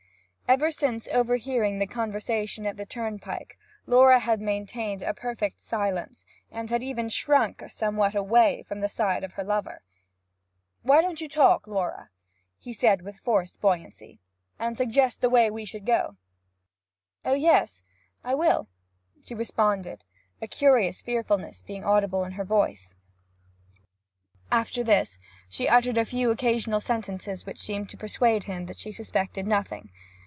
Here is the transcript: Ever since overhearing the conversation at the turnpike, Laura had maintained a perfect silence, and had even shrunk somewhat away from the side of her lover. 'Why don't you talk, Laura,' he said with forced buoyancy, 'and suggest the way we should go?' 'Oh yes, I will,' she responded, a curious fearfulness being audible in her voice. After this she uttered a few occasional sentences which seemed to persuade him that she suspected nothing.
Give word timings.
Ever 0.51 0.69
since 0.69 1.07
overhearing 1.07 1.79
the 1.79 1.87
conversation 1.87 2.65
at 2.65 2.75
the 2.75 2.85
turnpike, 2.85 3.57
Laura 3.85 4.19
had 4.19 4.41
maintained 4.41 5.01
a 5.01 5.13
perfect 5.13 5.61
silence, 5.61 6.25
and 6.51 6.69
had 6.69 6.83
even 6.83 7.07
shrunk 7.07 7.63
somewhat 7.69 8.15
away 8.15 8.61
from 8.63 8.81
the 8.81 8.89
side 8.89 9.23
of 9.23 9.35
her 9.35 9.45
lover. 9.45 9.81
'Why 10.83 11.01
don't 11.01 11.21
you 11.21 11.29
talk, 11.29 11.67
Laura,' 11.67 12.09
he 12.59 12.73
said 12.73 13.01
with 13.01 13.15
forced 13.15 13.61
buoyancy, 13.61 14.19
'and 14.59 14.75
suggest 14.75 15.21
the 15.21 15.29
way 15.29 15.49
we 15.49 15.63
should 15.63 15.85
go?' 15.85 16.17
'Oh 17.23 17.31
yes, 17.33 17.81
I 18.21 18.35
will,' 18.35 18.67
she 19.23 19.33
responded, 19.33 20.03
a 20.41 20.49
curious 20.49 21.01
fearfulness 21.01 21.61
being 21.61 21.85
audible 21.85 22.25
in 22.25 22.33
her 22.33 22.43
voice. 22.43 22.93
After 24.51 24.83
this 24.83 25.17
she 25.47 25.69
uttered 25.69 25.97
a 25.97 26.03
few 26.03 26.29
occasional 26.29 26.81
sentences 26.81 27.45
which 27.45 27.61
seemed 27.61 27.89
to 27.91 27.95
persuade 27.95 28.43
him 28.43 28.65
that 28.65 28.79
she 28.79 28.91
suspected 28.91 29.47
nothing. 29.47 29.91